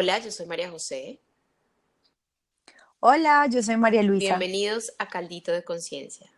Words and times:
Hola, 0.00 0.18
yo 0.18 0.30
soy 0.30 0.46
María 0.46 0.70
José. 0.70 1.20
Hola, 3.00 3.46
yo 3.50 3.62
soy 3.62 3.76
María 3.76 4.02
Luisa. 4.02 4.38
Bienvenidos 4.38 4.94
a 4.98 5.10
Caldito 5.10 5.52
de 5.52 5.62
Conciencia. 5.62 6.32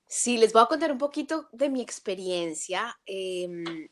Sí, 0.06 0.36
les 0.36 0.52
voy 0.52 0.62
a 0.62 0.66
contar 0.66 0.92
un 0.92 0.98
poquito 0.98 1.48
de 1.52 1.70
mi 1.70 1.80
experiencia. 1.80 2.94
Em, 3.06 3.88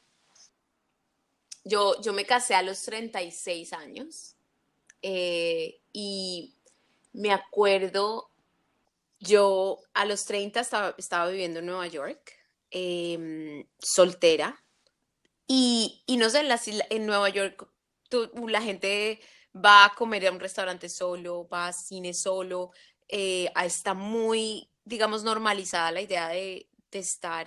yo, 1.64 1.98
yo 2.02 2.12
me 2.12 2.27
casé 2.27 2.55
a 2.55 2.60
los 2.60 2.83
36 2.83 3.72
años 3.72 4.36
eh, 5.02 5.80
y 5.92 6.54
me 7.12 7.32
acuerdo, 7.32 8.30
yo 9.18 9.78
a 9.94 10.04
los 10.04 10.24
30 10.24 10.60
estaba, 10.60 10.94
estaba 10.98 11.28
viviendo 11.28 11.60
en 11.60 11.66
Nueva 11.66 11.86
York, 11.86 12.32
em, 12.70 13.64
soltera, 13.78 14.62
y, 15.52 16.04
no 16.16 16.30
sé, 16.30 16.42
en, 16.90 17.06
Nueva 17.06 17.28
York 17.28 17.68
la 18.46 18.62
gente 18.62 19.20
va 19.54 19.86
a 19.86 19.94
comer 19.96 20.28
a 20.28 20.30
un 20.30 20.38
restaurante 20.38 20.88
solo, 20.88 21.48
va 21.48 21.66
a 21.66 21.72
cine 21.72 22.14
solo, 22.14 22.70
eh, 23.08 23.50
está 23.64 23.94
muy, 23.94 24.70
digamos, 24.84 25.24
normalizada 25.24 25.90
la 25.90 26.02
idea 26.02 26.28
de, 26.28 26.68
estar 26.92 27.46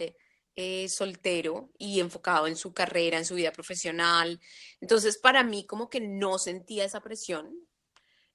eh, 0.55 0.87
soltero 0.89 1.71
y 1.77 1.99
enfocado 1.99 2.47
en 2.47 2.55
su 2.55 2.73
carrera, 2.73 3.17
en 3.17 3.25
su 3.25 3.35
vida 3.35 3.51
profesional. 3.51 4.39
Entonces, 4.81 5.17
para 5.17 5.43
mí, 5.43 5.65
como 5.65 5.89
que 5.89 5.99
no 5.99 6.37
sentía 6.37 6.85
esa 6.85 7.01
presión, 7.01 7.67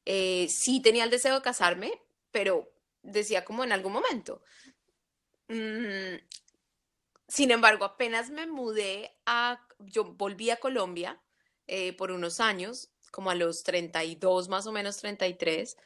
eh, 0.05 0.49
sí 0.49 0.81
tenía 0.81 1.05
el 1.05 1.11
deseo 1.11 1.35
de 1.35 1.43
casarme, 1.43 1.93
pero 2.31 2.73
decía 3.03 3.45
como 3.45 3.63
en 3.63 3.73
algún 3.73 3.93
momento. 3.93 4.43
Mm, 5.49 6.17
sin 7.29 7.51
embargo, 7.51 7.85
apenas 7.85 8.31
me 8.31 8.47
mudé 8.47 9.15
a, 9.27 9.65
yo 9.79 10.05
volví 10.05 10.51
a 10.51 10.57
Colombia 10.57 11.21
eh, 11.67 11.93
por 11.93 12.11
unos 12.11 12.41
años, 12.41 12.91
como 13.11 13.31
a 13.31 13.35
los 13.35 13.63
32, 13.63 14.49
más 14.49 14.67
o 14.67 14.73
menos 14.73 14.97
33, 14.97 15.77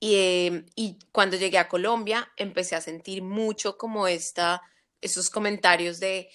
y, 0.00 0.16
em, 0.46 0.66
y 0.74 0.98
cuando 1.12 1.36
llegué 1.36 1.58
a 1.58 1.68
Colombia 1.68 2.30
empecé 2.36 2.76
a 2.76 2.80
sentir 2.80 3.22
mucho 3.22 3.78
como 3.78 4.06
esta, 4.08 4.62
esos 5.04 5.28
comentarios 5.28 6.00
de, 6.00 6.30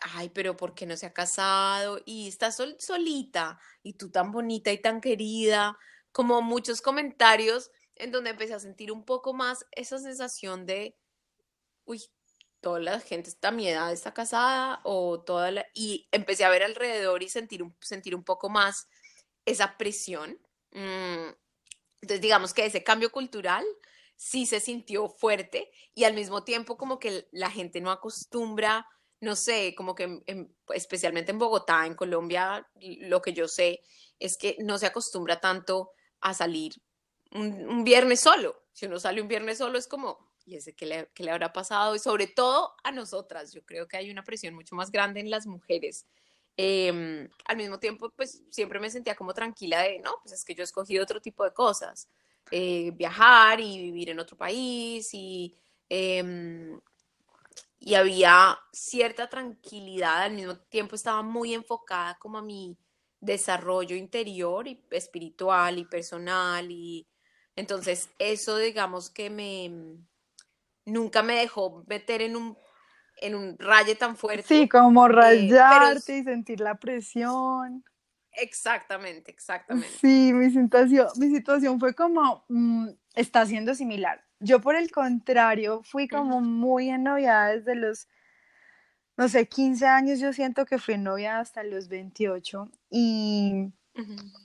ay, 0.00 0.28
pero 0.30 0.56
¿por 0.56 0.74
qué 0.74 0.84
no 0.84 0.96
se 0.96 1.06
ha 1.06 1.12
casado? 1.12 2.00
Y 2.04 2.26
está 2.26 2.50
solita, 2.50 3.60
y 3.84 3.94
tú 3.94 4.10
tan 4.10 4.32
bonita 4.32 4.72
y 4.72 4.82
tan 4.82 5.00
querida, 5.00 5.78
como 6.10 6.42
muchos 6.42 6.82
comentarios 6.82 7.70
en 7.94 8.10
donde 8.10 8.30
empecé 8.30 8.54
a 8.54 8.58
sentir 8.58 8.90
un 8.90 9.04
poco 9.04 9.32
más 9.32 9.64
esa 9.70 9.98
sensación 9.98 10.66
de, 10.66 10.98
uy, 11.84 12.02
toda 12.60 12.80
la 12.80 12.98
gente 12.98 13.30
está 13.30 13.52
mi 13.52 13.68
edad 13.68 13.92
está 13.92 14.12
casada 14.12 14.80
o 14.82 15.22
toda 15.22 15.52
la... 15.52 15.66
Y 15.72 16.08
empecé 16.10 16.44
a 16.44 16.50
ver 16.50 16.64
alrededor 16.64 17.22
y 17.22 17.28
sentir 17.28 17.62
un, 17.62 17.76
sentir 17.80 18.16
un 18.16 18.24
poco 18.24 18.48
más 18.48 18.88
esa 19.44 19.76
presión. 19.78 20.40
Mm, 20.72 21.28
entonces, 22.02 22.20
digamos 22.20 22.52
que 22.54 22.66
ese 22.66 22.82
cambio 22.82 23.12
cultural 23.12 23.64
sí 24.16 24.46
se 24.46 24.60
sintió 24.60 25.08
fuerte 25.08 25.70
y 25.94 26.04
al 26.04 26.14
mismo 26.14 26.44
tiempo 26.44 26.76
como 26.76 26.98
que 26.98 27.28
la 27.32 27.50
gente 27.50 27.80
no 27.80 27.90
acostumbra, 27.90 28.86
no 29.20 29.36
sé, 29.36 29.74
como 29.74 29.94
que 29.94 30.22
especialmente 30.74 31.32
en 31.32 31.38
Bogotá, 31.38 31.86
en 31.86 31.94
Colombia, 31.94 32.68
lo 32.80 33.22
que 33.22 33.32
yo 33.32 33.48
sé 33.48 33.80
es 34.18 34.36
que 34.36 34.56
no 34.60 34.78
se 34.78 34.86
acostumbra 34.86 35.40
tanto 35.40 35.90
a 36.20 36.34
salir 36.34 36.74
un, 37.32 37.84
viernes 37.84 38.20
solo. 38.20 38.62
Si 38.72 38.86
uno 38.86 38.98
sale 38.98 39.20
un 39.20 39.28
viernes 39.28 39.58
solo 39.58 39.78
es 39.78 39.86
como, 39.86 40.18
¿y 40.44 40.56
ese 40.56 40.74
qué 40.74 40.86
le, 40.86 41.10
le 41.16 41.30
habrá 41.30 41.52
pasado? 41.52 41.94
Y 41.94 41.98
sobre 41.98 42.26
todo 42.26 42.74
a 42.82 42.92
nosotras, 42.92 43.52
yo 43.52 43.64
creo 43.64 43.88
que 43.88 43.96
hay 43.96 44.10
una 44.10 44.24
presión 44.24 44.54
mucho 44.54 44.74
más 44.74 44.90
grande 44.90 45.20
en 45.20 45.30
las 45.30 45.46
mujeres. 45.46 46.06
Em, 46.56 47.28
al 47.46 47.56
mismo 47.56 47.78
tiempo, 47.78 48.10
pues 48.10 48.42
siempre 48.50 48.78
me 48.78 48.90
sentía 48.90 49.16
como 49.16 49.34
tranquila 49.34 49.82
de, 49.82 49.98
no, 49.98 50.18
pues 50.22 50.34
es 50.34 50.44
que 50.44 50.54
yo 50.54 50.62
he 50.62 50.64
escogido 50.64 51.02
otro 51.02 51.20
tipo 51.20 51.44
de 51.44 51.52
cosas, 51.52 52.08
eh, 52.56 52.92
viajar 52.92 53.58
y 53.58 53.82
vivir 53.82 54.10
en 54.10 54.20
otro 54.20 54.36
país 54.36 55.08
y, 55.12 55.56
em, 55.88 56.80
y 57.80 57.94
había 57.96 58.56
cierta 58.72 59.28
tranquilidad, 59.28 60.22
al 60.22 60.34
mismo 60.34 60.56
tiempo 60.68 60.94
estaba 60.94 61.20
muy 61.22 61.52
enfocada 61.52 62.16
como 62.20 62.38
a 62.38 62.42
mi 62.42 62.78
desarrollo 63.18 63.96
interior 63.96 64.68
y 64.68 64.80
espiritual 64.92 65.78
y 65.78 65.84
personal 65.84 66.70
y 66.70 67.08
entonces 67.56 68.08
eso 68.20 68.58
digamos 68.58 69.10
que 69.10 69.30
me 69.30 69.98
nunca 70.84 71.24
me 71.24 71.34
dejó 71.34 71.82
meter 71.88 72.22
en 72.22 72.36
un 72.36 72.56
en 73.16 73.34
un 73.34 73.58
raye 73.58 73.96
tan 73.96 74.16
fuerte. 74.16 74.44
Sí, 74.44 74.68
como 74.68 75.08
eh, 75.08 75.10
rayarte 75.10 76.18
y 76.18 76.22
sentir 76.22 76.60
la 76.60 76.78
presión. 76.78 77.82
Exactamente, 78.36 79.30
exactamente. 79.30 79.88
Sí, 80.00 80.32
mi 80.32 80.50
situación, 80.50 81.08
mi 81.16 81.28
situación 81.30 81.78
fue 81.78 81.94
como, 81.94 82.44
mm, 82.48 82.88
está 83.14 83.46
siendo 83.46 83.74
similar. 83.74 84.24
Yo 84.40 84.60
por 84.60 84.76
el 84.76 84.90
contrario, 84.90 85.82
fui 85.84 86.08
como 86.08 86.40
muy 86.40 86.90
ennoviada 86.90 87.54
desde 87.54 87.74
los 87.74 88.08
no 89.16 89.28
sé, 89.28 89.46
15 89.46 89.86
años 89.86 90.18
yo 90.18 90.32
siento 90.32 90.66
que 90.66 90.78
fui 90.78 90.98
novia 90.98 91.38
hasta 91.38 91.62
los 91.62 91.88
28 91.88 92.68
y 92.90 93.72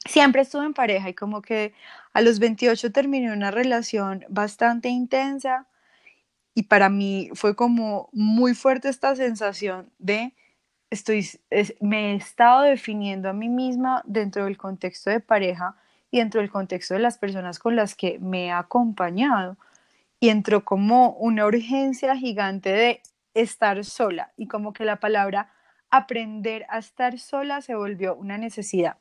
siempre 0.08 0.44
estuve 0.44 0.66
en 0.66 0.74
pareja 0.74 1.10
y 1.10 1.16
como 1.16 1.42
que 1.42 1.74
a 2.14 2.22
los 2.22 2.38
28 2.38 2.92
terminé 2.92 3.34
una 3.34 3.50
relación 3.50 4.26
bastante 4.30 4.90
intensa 4.90 5.68
y 6.54 6.64
para 6.64 6.90
mí 6.90 7.32
fue 7.34 7.56
como 7.56 8.10
muy 8.12 8.54
fuerte 8.54 8.90
esta 8.90 9.16
sensación 9.16 9.92
de 9.98 10.36
estoy, 10.90 11.28
me 11.80 12.12
he 12.12 12.16
estado 12.16 12.62
definiendo 12.62 13.30
a 13.30 13.34
mí 13.34 13.50
misma 13.50 14.02
dentro 14.06 14.46
del 14.46 14.58
contexto 14.58 15.10
de 15.10 15.20
pareja 15.20 15.76
y 16.12 16.20
dentro 16.20 16.42
del 16.42 16.50
contexto 16.50 16.94
de 16.94 17.00
las 17.00 17.18
personas 17.18 17.60
con 17.60 17.76
las 17.76 17.96
que 17.96 18.20
me 18.20 18.48
he 18.48 18.52
acompañado 18.52 19.58
y 20.20 20.30
entró 20.30 20.66
como 20.66 21.12
una 21.14 21.46
urgencia 21.46 22.16
gigante 22.16 22.72
de 22.72 23.02
estar 23.34 23.84
sola 23.86 24.32
y 24.36 24.48
como 24.48 24.74
que 24.74 24.86
la 24.86 24.98
palabra 24.98 25.52
aprender 25.92 26.66
a 26.70 26.80
estar 26.80 27.18
sola 27.20 27.62
se 27.62 27.76
volvió 27.76 28.16
una 28.16 28.38
necesidad. 28.38 28.98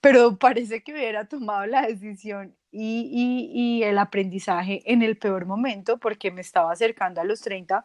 Pero 0.00 0.38
parece 0.38 0.82
que 0.82 0.92
hubiera 0.92 1.26
tomado 1.26 1.66
la 1.66 1.82
decisión 1.82 2.54
y, 2.72 3.82
el 3.84 3.98
aprendizaje 3.98 4.82
en 4.86 5.02
el 5.02 5.16
peor 5.16 5.46
momento 5.46 5.98
porque 5.98 6.30
me 6.30 6.40
estaba 6.40 6.72
acercando 6.72 7.20
a 7.20 7.24
los 7.24 7.40
30 7.40 7.84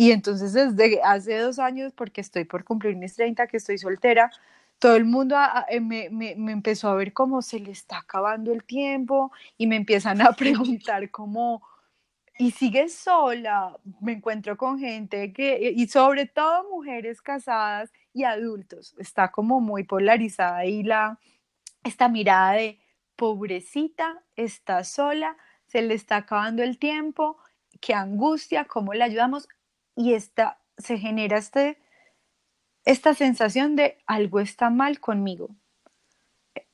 y 0.00 0.12
entonces 0.12 0.54
desde 0.54 1.02
hace 1.02 1.36
dos 1.36 1.58
años, 1.58 1.92
porque 1.92 2.22
estoy 2.22 2.44
por 2.46 2.64
cumplir 2.64 2.96
mis 2.96 3.16
30, 3.16 3.46
que 3.48 3.58
estoy 3.58 3.76
soltera, 3.76 4.30
todo 4.78 4.96
el 4.96 5.04
mundo 5.04 5.36
eh, 5.68 5.78
me, 5.78 6.08
me, 6.08 6.52
empezó 6.52 6.88
a 6.88 6.94
ver 6.94 7.12
como 7.12 7.42
se 7.42 7.60
le 7.60 7.72
está 7.72 7.98
acabando 7.98 8.50
el 8.50 8.64
tiempo 8.64 9.30
y 9.58 9.66
me 9.66 9.76
empiezan 9.76 10.22
a 10.22 10.32
preguntar 10.38 11.10
cómo, 11.10 11.62
y 12.38 12.52
sigue 12.52 12.88
sola, 12.88 13.76
me 14.00 14.12
encuentro 14.12 14.56
con 14.56 14.78
gente 14.78 15.34
que, 15.34 15.70
y 15.76 15.86
sobre 15.88 16.24
todo 16.24 16.70
mujeres 16.70 17.20
casadas 17.20 17.92
y 18.14 18.24
adultos, 18.24 18.94
está 18.96 19.30
como 19.30 19.60
muy 19.60 19.84
polarizada 19.84 20.64
y 20.64 20.82
la, 20.82 21.18
esta 21.84 22.08
mirada 22.08 22.52
de 22.52 22.80
pobrecita, 23.16 24.24
está 24.34 24.82
sola, 24.82 25.36
se 25.66 25.82
le 25.82 25.92
está 25.92 26.16
acabando 26.16 26.62
el 26.62 26.78
tiempo, 26.78 27.36
qué 27.82 27.92
angustia, 27.92 28.64
cómo 28.64 28.94
le 28.94 29.04
ayudamos 29.04 29.46
y 30.00 30.14
esta, 30.14 30.58
se 30.78 30.96
genera 30.96 31.36
este, 31.36 31.78
esta 32.86 33.12
sensación 33.12 33.76
de 33.76 33.98
algo 34.06 34.40
está 34.40 34.70
mal 34.70 34.98
conmigo. 34.98 35.50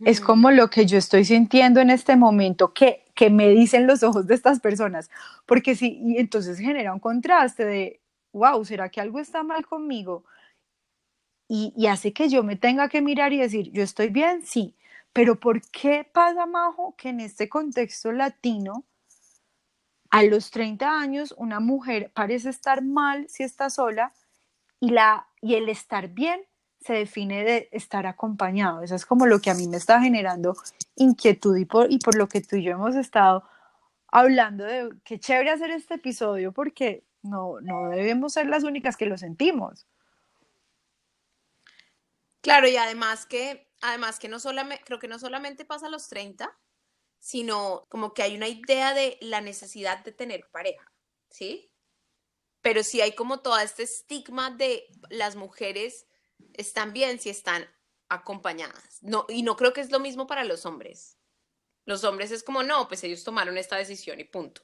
Es 0.04 0.20
como 0.20 0.50
lo 0.50 0.70
que 0.70 0.86
yo 0.86 0.96
estoy 0.96 1.24
sintiendo 1.24 1.80
en 1.80 1.90
este 1.90 2.16
momento, 2.16 2.72
que, 2.72 3.04
que 3.14 3.30
me 3.30 3.48
dicen 3.48 3.86
los 3.86 4.02
ojos 4.02 4.26
de 4.26 4.34
estas 4.34 4.60
personas, 4.60 5.10
porque 5.44 5.74
sí, 5.74 6.00
y 6.02 6.18
entonces 6.18 6.58
genera 6.58 6.94
un 6.94 7.00
contraste 7.00 7.64
de, 7.64 8.00
wow, 8.32 8.64
¿será 8.64 8.88
que 8.90 9.00
algo 9.00 9.18
está 9.18 9.42
mal 9.42 9.66
conmigo? 9.66 10.24
Y, 11.48 11.72
y 11.76 11.86
hace 11.88 12.12
que 12.12 12.28
yo 12.28 12.44
me 12.44 12.56
tenga 12.56 12.88
que 12.88 13.02
mirar 13.02 13.32
y 13.32 13.38
decir, 13.38 13.72
yo 13.72 13.82
estoy 13.82 14.08
bien, 14.08 14.42
sí, 14.42 14.76
pero 15.12 15.40
¿por 15.40 15.62
qué 15.62 16.08
pasa, 16.10 16.46
Majo, 16.46 16.94
que 16.96 17.08
en 17.08 17.20
este 17.20 17.48
contexto 17.48 18.12
latino, 18.12 18.84
a 20.16 20.22
los 20.22 20.50
30 20.50 20.98
años, 20.98 21.34
una 21.36 21.60
mujer 21.60 22.10
parece 22.14 22.48
estar 22.48 22.82
mal 22.82 23.28
si 23.28 23.42
está 23.42 23.68
sola 23.70 24.12
y, 24.80 24.90
la, 24.90 25.28
y 25.40 25.54
el 25.54 25.68
estar 25.68 26.08
bien 26.08 26.40
se 26.80 26.94
define 26.94 27.44
de 27.44 27.68
estar 27.72 28.06
acompañado. 28.06 28.82
Eso 28.82 28.94
es 28.94 29.04
como 29.04 29.26
lo 29.26 29.40
que 29.40 29.50
a 29.50 29.54
mí 29.54 29.66
me 29.68 29.76
está 29.76 30.00
generando 30.00 30.56
inquietud 30.94 31.56
y 31.56 31.64
por, 31.64 31.92
y 31.92 31.98
por 31.98 32.16
lo 32.16 32.28
que 32.28 32.40
tú 32.40 32.56
y 32.56 32.62
yo 32.62 32.72
hemos 32.72 32.96
estado 32.96 33.44
hablando 34.08 34.64
de 34.64 34.90
qué 35.04 35.18
chévere 35.18 35.50
hacer 35.50 35.70
este 35.70 35.94
episodio 35.94 36.52
porque 36.52 37.04
no, 37.22 37.60
no 37.60 37.90
debemos 37.90 38.32
ser 38.32 38.46
las 38.46 38.64
únicas 38.64 38.96
que 38.96 39.06
lo 39.06 39.18
sentimos. 39.18 39.86
Claro, 42.40 42.68
y 42.68 42.76
además 42.76 43.26
que 43.26 43.66
además 43.82 44.18
que 44.18 44.28
no 44.28 44.40
solamente, 44.40 44.82
creo 44.84 44.98
que 44.98 45.08
no 45.08 45.18
solamente 45.18 45.64
pasa 45.64 45.86
a 45.86 45.90
los 45.90 46.08
30, 46.08 46.50
sino 47.26 47.82
como 47.88 48.14
que 48.14 48.22
hay 48.22 48.36
una 48.36 48.46
idea 48.46 48.94
de 48.94 49.18
la 49.20 49.40
necesidad 49.40 50.04
de 50.04 50.12
tener 50.12 50.48
pareja, 50.52 50.92
¿sí? 51.28 51.72
Pero 52.60 52.84
sí 52.84 53.00
hay 53.00 53.16
como 53.16 53.40
todo 53.40 53.58
este 53.58 53.82
estigma 53.82 54.52
de 54.52 54.86
las 55.10 55.34
mujeres 55.34 56.06
están 56.52 56.92
bien 56.92 57.18
si 57.18 57.30
están 57.30 57.66
acompañadas. 58.08 59.02
No, 59.02 59.26
y 59.28 59.42
no 59.42 59.56
creo 59.56 59.72
que 59.72 59.80
es 59.80 59.90
lo 59.90 59.98
mismo 59.98 60.28
para 60.28 60.44
los 60.44 60.66
hombres. 60.66 61.18
Los 61.84 62.04
hombres 62.04 62.30
es 62.30 62.44
como, 62.44 62.62
no, 62.62 62.86
pues 62.86 63.02
ellos 63.02 63.24
tomaron 63.24 63.58
esta 63.58 63.74
decisión 63.74 64.20
y 64.20 64.24
punto. 64.24 64.62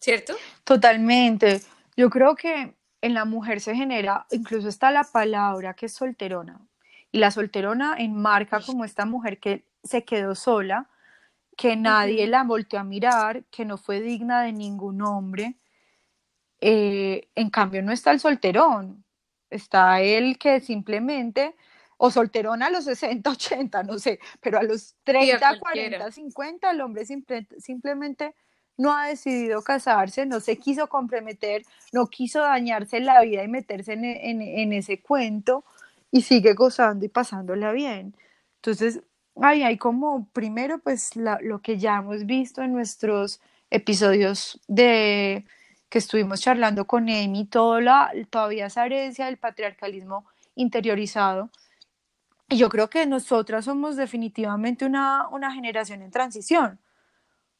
¿Cierto? 0.00 0.36
Totalmente. 0.62 1.60
Yo 1.96 2.08
creo 2.08 2.36
que 2.36 2.76
en 3.00 3.14
la 3.14 3.24
mujer 3.24 3.60
se 3.60 3.74
genera, 3.74 4.28
incluso 4.30 4.68
está 4.68 4.92
la 4.92 5.02
palabra 5.02 5.74
que 5.74 5.86
es 5.86 5.92
solterona. 5.92 6.64
Y 7.10 7.18
la 7.18 7.32
solterona 7.32 7.96
enmarca 7.98 8.60
como 8.60 8.84
esta 8.84 9.06
mujer 9.06 9.40
que 9.40 9.66
se 9.82 10.04
quedó 10.04 10.36
sola, 10.36 10.88
que 11.58 11.74
nadie 11.74 12.28
la 12.28 12.44
volteó 12.44 12.78
a 12.78 12.84
mirar, 12.84 13.44
que 13.50 13.64
no 13.64 13.78
fue 13.78 14.00
digna 14.00 14.42
de 14.44 14.52
ningún 14.52 15.02
hombre. 15.02 15.56
Eh, 16.60 17.28
en 17.34 17.50
cambio, 17.50 17.82
no 17.82 17.90
está 17.90 18.12
el 18.12 18.20
solterón, 18.20 19.04
está 19.50 20.00
el 20.00 20.38
que 20.38 20.60
simplemente, 20.60 21.56
o 21.96 22.12
solterón 22.12 22.62
a 22.62 22.70
los 22.70 22.84
60, 22.84 23.28
80, 23.28 23.82
no 23.82 23.98
sé, 23.98 24.20
pero 24.40 24.60
a 24.60 24.62
los 24.62 24.94
30, 25.02 25.58
40, 25.58 26.12
50, 26.12 26.70
el 26.70 26.80
hombre 26.80 27.04
simplemente 27.04 28.36
no 28.76 28.96
ha 28.96 29.08
decidido 29.08 29.60
casarse, 29.62 30.26
no 30.26 30.38
se 30.38 30.58
quiso 30.58 30.88
comprometer, 30.88 31.62
no 31.92 32.06
quiso 32.06 32.38
dañarse 32.38 33.00
la 33.00 33.20
vida 33.22 33.42
y 33.42 33.48
meterse 33.48 33.94
en 33.94 34.72
ese 34.72 35.02
cuento 35.02 35.64
y 36.12 36.22
sigue 36.22 36.54
gozando 36.54 37.04
y 37.04 37.08
pasándola 37.08 37.72
bien. 37.72 38.14
Entonces, 38.58 39.02
ahí 39.42 39.62
hay 39.62 39.78
como, 39.78 40.26
primero, 40.32 40.78
pues 40.78 41.16
lo 41.16 41.60
que 41.60 41.78
ya 41.78 41.98
hemos 41.98 42.26
visto 42.26 42.62
en 42.62 42.72
nuestros 42.72 43.40
episodios 43.70 44.60
de 44.66 45.44
que 45.88 45.98
estuvimos 45.98 46.40
charlando 46.40 46.86
con 46.86 47.08
Amy, 47.08 47.46
todo 47.46 47.80
la, 47.80 48.12
todavía 48.30 48.66
esa 48.66 48.84
herencia 48.84 49.26
del 49.26 49.38
patriarcalismo 49.38 50.26
interiorizado. 50.54 51.50
Y 52.48 52.56
yo 52.56 52.68
creo 52.68 52.88
que 52.88 53.06
nosotras 53.06 53.64
somos 53.64 53.96
definitivamente 53.96 54.84
una, 54.84 55.28
una 55.28 55.52
generación 55.52 56.02
en 56.02 56.10
transición, 56.10 56.78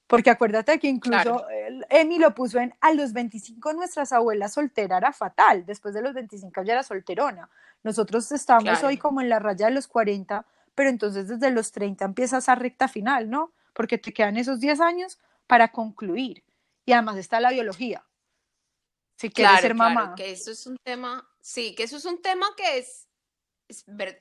porque 0.07 0.31
acuérdate 0.31 0.79
que 0.79 0.89
incluso 0.89 1.45
Emi 1.91 2.19
lo 2.19 2.35
puso 2.35 2.59
en 2.59 2.75
a 2.81 2.93
los 2.93 3.13
25 3.13 3.75
nuestras 3.75 4.13
abuelas 4.13 4.55
soltera 4.55 4.97
era 4.97 5.13
fatal, 5.13 5.67
después 5.67 5.93
de 5.95 6.01
los 6.01 6.15
25 6.15 6.63
ya 6.63 6.73
era 6.73 6.83
solterona. 6.83 7.51
Nosotros 7.83 8.33
estamos 8.33 8.83
hoy 8.83 8.97
como 8.97 9.21
en 9.21 9.29
la 9.29 9.39
raya 9.39 9.67
de 9.67 9.73
los 9.73 9.87
40, 9.87 10.45
pero 10.79 10.91
entonces 10.91 11.27
desde 11.27 11.51
los 11.51 11.73
30 11.73 12.05
empieza 12.05 12.39
esa 12.39 12.55
recta 12.55 12.87
final, 12.87 13.29
¿no? 13.29 13.53
Porque 13.73 13.99
te 13.99 14.13
quedan 14.13 14.37
esos 14.37 14.61
10 14.61 14.79
años 14.79 15.19
para 15.49 15.73
concluir. 15.73 16.45
Y 16.87 16.93
además 16.93 17.17
está 17.17 17.41
la 17.41 17.51
biología. 17.51 18.07
Si 19.17 19.29
quieres 19.29 19.61
ser 19.61 19.75
mamá. 19.75 20.03
Claro, 20.03 20.15
que 20.15 20.31
eso 20.31 20.53
es 20.53 20.65
un 20.69 20.77
tema, 20.85 21.29
sí, 21.41 21.75
que 21.75 21.83
eso 21.83 21.97
es 21.97 22.05
un 22.05 22.23
tema 22.23 22.47
que 22.57 22.79
es, 22.79 23.09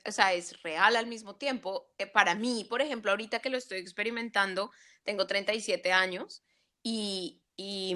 o 0.04 0.10
sea, 0.10 0.32
es 0.32 0.60
real 0.64 0.96
al 0.96 1.06
mismo 1.06 1.36
tiempo. 1.36 1.92
Eh, 1.96 2.08
para 2.08 2.34
mí, 2.34 2.66
por 2.68 2.82
ejemplo, 2.82 3.12
ahorita 3.12 3.38
que 3.38 3.50
lo 3.50 3.56
estoy 3.56 3.78
experimentando, 3.78 4.72
tengo 5.04 5.28
37 5.28 5.92
años 5.92 6.42
y, 6.82 7.40
y, 7.56 7.94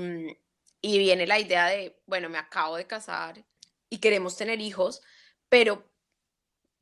y 0.81 0.99
viene 0.99 1.27
la 1.27 1.41
idea 1.41 1.67
de, 1.67 2.01
bueno, 2.07 2.29
me 2.29 2.39
acabo 2.39 2.77
de 2.77 2.87
casar 2.87 3.45
y 3.91 3.99
queremos 3.99 4.37
tener 4.37 4.61
hijos, 4.61 5.03
pero 5.49 5.92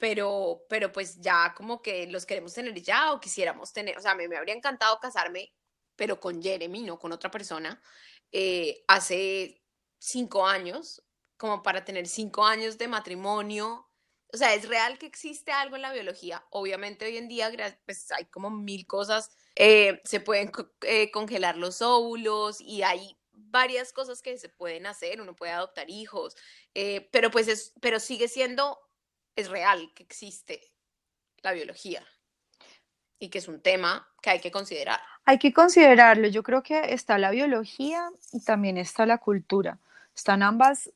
pero, 0.01 0.65
pero 0.69 0.91
pues 0.91 1.21
ya 1.21 1.53
como 1.55 1.83
que 1.83 2.07
los 2.07 2.25
queremos 2.25 2.55
tener 2.55 2.75
ya 2.83 3.13
o 3.13 3.21
quisiéramos 3.21 3.73
tener, 3.73 3.99
o 3.99 4.01
sea, 4.01 4.15
me, 4.15 4.27
me 4.29 4.39
habría 4.39 4.55
encantado 4.55 4.99
casarme, 4.99 5.53
pero 5.95 6.19
con 6.19 6.43
Jeremy, 6.43 6.83
no 6.83 6.99
con 6.99 7.13
otra 7.13 7.31
persona, 7.31 7.81
eh, 8.33 8.83
hace 8.89 9.63
cinco 9.99 10.47
años, 10.47 11.05
como 11.37 11.63
para 11.63 11.85
tener 11.85 12.09
cinco 12.09 12.47
años 12.47 12.79
de 12.79 12.89
matrimonio. 12.89 13.87
O 14.33 14.37
sea, 14.37 14.55
es 14.55 14.69
real 14.69 14.99
que 14.99 15.07
existe 15.07 15.53
algo 15.53 15.77
en 15.77 15.83
la 15.83 15.93
biología. 15.93 16.47
Obviamente 16.51 17.05
hoy 17.05 17.19
en 17.19 17.29
día 17.29 17.51
pues, 17.85 18.11
hay 18.13 18.25
como 18.27 18.51
mil 18.51 18.87
cosas 18.87 19.31
eh, 19.57 20.01
se 20.05 20.21
pueden 20.21 20.51
eh, 20.83 21.11
congelar 21.11 21.59
los 21.59 21.83
óvulos 21.83 22.61
y 22.61 22.83
hay 22.83 23.19
varias 23.33 23.93
cosas 23.93 24.23
que 24.23 24.39
se 24.39 24.49
pueden 24.49 24.87
hacer, 24.87 25.21
uno 25.21 25.37
puede 25.37 25.53
adoptar 25.53 25.91
hijos, 25.91 26.37
pero 27.11 27.31
pues 27.31 27.49
es, 27.49 27.73
pero 27.81 27.99
sigue 27.99 28.29
siendo, 28.29 28.79
es 29.37 29.49
real 29.49 29.93
que 29.95 30.03
existe 30.03 30.61
la 31.43 31.53
biología 31.53 32.05
y 33.19 33.29
que 33.29 33.39
es 33.39 33.49
un 33.49 33.61
tema 33.61 34.09
que 34.23 34.31
hay 34.31 34.41
que 34.41 34.51
considerar. 34.51 35.01
Hay 35.25 35.39
que 35.39 35.53
considerarlo, 35.53 36.27
yo 36.29 36.43
creo 36.43 36.63
que 36.63 36.93
está 36.93 37.19
la 37.19 37.31
biología 37.31 38.11
y 38.33 38.43
también 38.43 38.79
está 38.79 39.07
la 39.07 39.19
cultura. 39.19 39.79
Están 40.15 40.43
ambas 40.43 40.91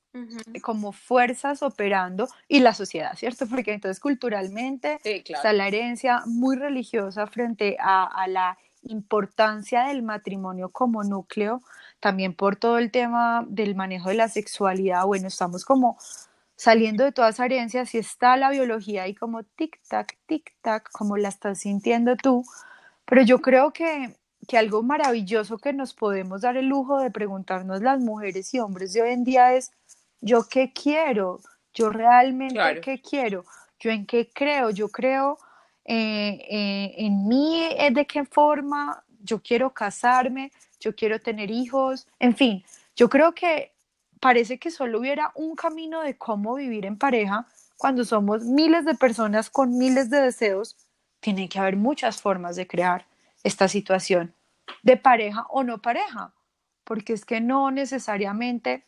como 0.61 0.93
fuerzas 0.93 1.63
operando 1.63 2.29
y 2.49 2.61
la 2.61 2.75
sociedad, 2.75 3.15
¿cierto? 3.17 3.47
Porque 3.49 3.73
entonces 3.73 4.01
culturalmente 4.01 4.99
está 5.05 5.53
la 5.53 5.69
herencia 5.69 6.23
muy 6.27 6.57
religiosa 6.57 7.27
frente 7.27 7.77
a, 7.81 8.27
la 8.29 8.59
importancia 8.83 9.85
del 9.85 10.03
matrimonio 10.03 10.69
como 10.69 11.05
núcleo, 11.05 11.63
también 12.01 12.35
por 12.35 12.57
todo 12.57 12.79
el 12.79 12.91
tema 12.91 13.47
del 13.49 13.75
manejo 13.75 14.11
de 14.11 14.17
la 14.17 14.29
sexualidad. 14.29 15.07
Bueno, 15.07 15.29
estamos 15.29 15.65
como 15.65 15.97
saliendo 16.57 17.05
de 17.05 17.13
toda 17.13 17.31
esa 17.31 17.47
herencia, 17.47 17.87
si 17.87 17.99
está 17.99 18.37
la 18.37 18.51
biología 18.51 19.05
ahí 19.05 19.15
como 19.15 19.43
tic-tac, 19.43 20.17
tic-tac, 20.29 20.91
como 20.93 21.17
la 21.17 21.29
estás 21.29 21.61
sintiendo 21.61 22.17
tú, 22.17 22.45
pero 23.05 23.23
yo 23.23 23.41
creo 23.41 23.73
que 23.73 24.15
que 24.47 24.59
algo 24.59 24.83
maravilloso 24.83 25.59
que 25.59 25.73
nos 25.73 25.95
podemos 25.95 26.43
dar 26.43 26.57
el 26.57 26.67
lujo 26.67 27.01
de 27.01 27.11
preguntarnos 27.11 27.83
las 27.83 28.01
mujeres 28.01 28.53
y 28.55 28.61
hombres 28.61 28.93
de 28.93 29.03
hoy 29.03 29.11
en 29.11 29.25
día 29.25 29.55
es, 29.55 29.73
¿yo 30.21 30.47
qué 30.49 30.73
quiero? 30.73 31.41
¿Yo 31.73 31.91
realmente 31.91 32.81
qué 32.81 33.01
quiero? 33.01 33.45
¿Yo 33.79 33.91
en 33.91 34.07
qué 34.07 34.31
creo? 34.33 34.71
¿Yo 34.71 34.89
creo 34.89 35.39
eh, 35.85 36.41
eh, 36.49 36.95
en 36.99 37.27
mí? 37.27 37.65
Eh, 37.77 37.91
¿De 37.91 38.07
qué 38.07 38.25
forma? 38.25 39.03
¿Yo 39.23 39.43
quiero 39.43 39.71
casarme? 39.73 40.53
¿Yo 40.79 40.95
quiero 40.95 41.21
tener 41.21 41.51
hijos? 41.51 42.07
En 42.19 42.37
fin, 42.37 42.65
yo 42.95 43.09
creo 43.09 43.35
que 43.35 43.73
parece 44.21 44.59
que 44.59 44.71
solo 44.71 44.99
hubiera 44.99 45.33
un 45.35 45.55
camino 45.55 46.03
de 46.03 46.17
cómo 46.17 46.55
vivir 46.55 46.87
en 46.87 46.99
pareja 46.99 47.47
cuando 47.77 48.05
somos 48.05 48.45
miles 48.45 48.85
de 48.85 48.95
personas 48.95 49.51
con 49.51 49.77
miles 49.77 50.11
de 50.11 50.21
deseos. 50.21 50.77
Tiene 51.21 51.49
que 51.49 51.59
haber 51.59 51.77
muchas 51.77 52.21
formas 52.21 52.57
de 52.57 52.67
crear 52.67 53.07
esta 53.43 53.69
situación 53.69 54.35
de 54.83 54.97
pareja 54.97 55.47
o 55.51 55.63
no 55.63 55.81
pareja, 55.83 56.35
porque 56.85 57.13
es 57.13 57.25
que 57.25 57.41
no 57.41 57.71
necesariamente 57.71 58.87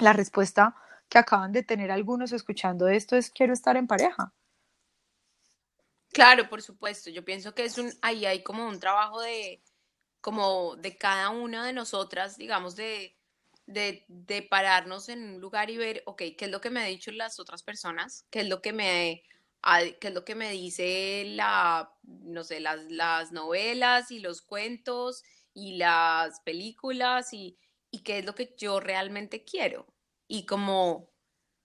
la 0.00 0.12
respuesta 0.12 0.76
que 1.08 1.18
acaban 1.18 1.52
de 1.52 1.62
tener 1.62 1.90
algunos 1.90 2.32
escuchando 2.32 2.88
esto 2.88 3.16
es 3.16 3.30
quiero 3.30 3.52
estar 3.52 3.76
en 3.76 3.86
pareja. 3.86 4.32
Claro, 6.12 6.48
por 6.48 6.62
supuesto. 6.62 7.10
Yo 7.10 7.24
pienso 7.24 7.54
que 7.54 7.64
es 7.64 7.78
un 7.78 7.92
ahí 8.02 8.26
hay 8.26 8.42
como 8.42 8.66
un 8.66 8.78
trabajo 8.80 9.20
de 9.20 9.62
como 10.20 10.76
de 10.76 10.96
cada 10.96 11.30
una 11.30 11.66
de 11.66 11.72
nosotras, 11.72 12.36
digamos, 12.36 12.76
de, 12.76 13.16
de, 13.66 14.04
de 14.08 14.42
pararnos 14.42 15.08
en 15.08 15.22
un 15.34 15.40
lugar 15.40 15.70
y 15.70 15.76
ver, 15.76 16.02
ok, 16.06 16.22
¿qué 16.36 16.44
es 16.46 16.50
lo 16.50 16.60
que 16.60 16.70
me 16.70 16.80
han 16.80 16.88
dicho 16.88 17.10
las 17.12 17.38
otras 17.40 17.62
personas? 17.62 18.26
¿Qué 18.30 18.40
es 18.40 18.48
lo 18.48 18.60
que 18.62 18.72
me 18.72 19.22
qué 20.00 20.08
es 20.08 20.14
lo 20.14 20.24
que 20.24 20.34
me 20.34 20.50
dice 20.50 21.24
la, 21.26 21.94
no 22.02 22.42
sé, 22.42 22.60
las, 22.60 22.90
las 22.90 23.32
novelas 23.32 24.10
y 24.10 24.18
los 24.18 24.42
cuentos 24.42 25.22
y 25.54 25.76
las 25.76 26.40
películas 26.40 27.32
y, 27.32 27.58
y 27.90 28.02
qué 28.02 28.18
es 28.18 28.24
lo 28.24 28.34
que 28.34 28.54
yo 28.58 28.80
realmente 28.80 29.44
quiero. 29.44 29.86
Y 30.26 30.46
como 30.46 31.12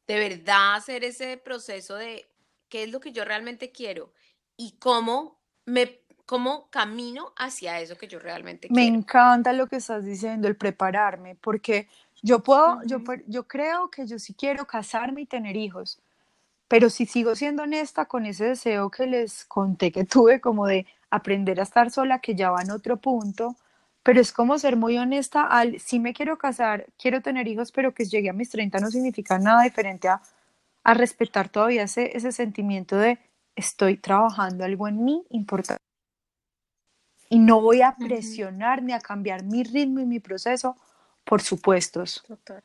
de 0.08 0.20
verdad 0.20 0.76
hacer 0.76 1.04
ese 1.04 1.38
proceso 1.38 1.96
de 1.96 2.32
qué 2.70 2.84
es 2.84 2.92
lo 2.92 3.00
que 3.00 3.12
yo 3.12 3.26
realmente 3.26 3.72
quiero 3.72 4.14
y 4.56 4.78
cómo 4.78 5.44
me 5.66 6.06
cómo 6.28 6.68
camino 6.70 7.32
hacia 7.38 7.80
eso 7.80 7.98
que 7.98 8.08
yo 8.08 8.20
realmente 8.20 8.68
me 8.68 8.76
quiero. 8.76 8.92
Me 8.92 8.98
encanta 8.98 9.54
lo 9.54 9.66
que 9.68 9.78
estás 9.78 10.06
diciendo, 10.06 10.48
el 10.48 10.58
prepararme, 10.58 11.36
porque 11.36 11.88
yo 12.22 12.44
puedo, 12.44 12.82
yo, 12.86 13.00
yo 13.28 13.48
creo 13.48 13.90
que 13.90 14.06
yo 14.06 14.20
sí 14.20 14.34
quiero 14.34 14.68
casarme 14.68 15.22
y 15.22 15.26
tener 15.26 15.56
hijos, 15.56 16.00
pero 16.68 16.90
si 16.90 17.06
sigo 17.06 17.34
siendo 17.34 17.64
honesta 17.64 18.06
con 18.06 18.26
ese 18.26 18.44
deseo 18.44 18.92
que 18.92 19.08
les 19.08 19.46
conté 19.46 19.92
que 19.92 20.04
tuve, 20.04 20.42
como 20.42 20.68
de 20.68 20.86
aprender 21.10 21.62
a 21.62 21.64
estar 21.64 21.90
sola, 21.92 22.20
que 22.20 22.36
ya 22.36 22.52
va 22.52 22.62
en 22.62 22.72
otro 22.72 22.98
punto, 22.98 23.56
pero 24.04 24.20
es 24.20 24.34
como 24.34 24.60
ser 24.60 24.76
muy 24.76 24.98
honesta 24.98 25.44
al, 25.44 25.80
sí 25.80 25.98
me 26.00 26.14
quiero 26.14 26.38
casar, 26.38 26.88
quiero 26.98 27.22
tener 27.22 27.48
hijos, 27.48 27.72
pero 27.72 27.94
que 27.94 28.04
llegue 28.04 28.30
a 28.30 28.34
mis 28.34 28.50
30 28.50 28.80
no 28.80 28.92
significa 28.92 29.40
nada 29.40 29.64
diferente 29.64 30.10
a, 30.10 30.22
a 30.84 30.94
respetar 30.94 31.48
todavía 31.48 31.84
ese, 31.84 32.18
ese 32.18 32.34
sentimiento 32.34 32.98
de 32.98 33.18
estoy 33.56 33.96
trabajando 33.96 34.66
algo 34.66 34.90
en 34.90 35.06
mí 35.06 35.26
importante. 35.30 35.87
Y 37.30 37.40
no 37.40 37.62
voy 37.62 37.82
a 37.82 37.96
presionar 37.96 38.82
ni 38.82 38.94
a 38.94 39.00
cambiar 39.00 39.44
mi 39.44 39.64
ritmo 39.64 40.00
y 40.00 40.06
mi 40.06 40.20
proceso 40.20 40.78
por 41.24 41.42
supuestos. 41.42 42.24
Total. 42.26 42.64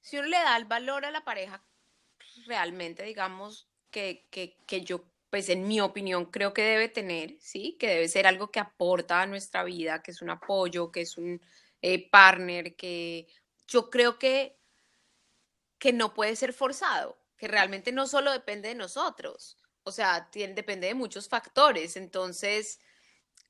Si 0.00 0.18
uno 0.18 0.28
le 0.28 0.38
da 0.38 0.56
el 0.56 0.64
valor 0.64 1.04
a 1.04 1.10
la 1.10 1.24
pareja, 1.24 1.62
realmente, 2.46 3.04
digamos, 3.04 3.68
que, 3.90 4.26
que, 4.30 4.56
que 4.66 4.82
yo 4.82 5.04
pues 5.30 5.48
en 5.50 5.68
mi 5.68 5.80
opinión 5.80 6.26
creo 6.26 6.54
que 6.54 6.62
debe 6.62 6.88
tener, 6.88 7.36
¿sí? 7.40 7.76
Que 7.78 7.88
debe 7.88 8.08
ser 8.08 8.26
algo 8.26 8.50
que 8.50 8.60
aporta 8.60 9.22
a 9.22 9.26
nuestra 9.26 9.62
vida, 9.64 10.02
que 10.02 10.10
es 10.12 10.22
un 10.22 10.30
apoyo, 10.30 10.90
que 10.90 11.02
es 11.02 11.18
un 11.18 11.40
eh, 11.82 12.08
partner, 12.10 12.74
que 12.76 13.26
yo 13.66 13.90
creo 13.90 14.18
que, 14.18 14.58
que 15.78 15.92
no 15.92 16.14
puede 16.14 16.34
ser 16.34 16.52
forzado, 16.52 17.18
que 17.36 17.46
realmente 17.48 17.92
no 17.92 18.06
solo 18.06 18.32
depende 18.32 18.68
de 18.68 18.74
nosotros, 18.74 19.58
o 19.82 19.92
sea, 19.92 20.30
tiene, 20.30 20.54
depende 20.54 20.86
de 20.88 20.94
muchos 20.94 21.28
factores, 21.28 21.96
entonces 21.96 22.80